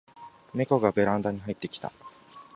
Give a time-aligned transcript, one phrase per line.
[0.55, 1.91] ネコがベランダに入ってきた